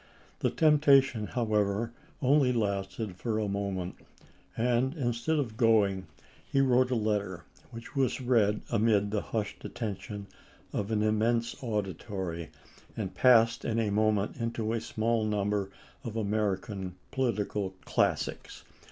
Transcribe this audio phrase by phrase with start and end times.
[0.39, 1.91] The temptation, how ever,
[2.23, 3.97] only lasted for a moment;
[4.57, 6.07] and instead of going,
[6.43, 10.25] he wrote a letter which was read amid the hnshed attention
[10.73, 12.49] of an immense anditory,
[12.97, 15.69] and passed in a moment into the small number
[16.03, 18.63] of American political classics.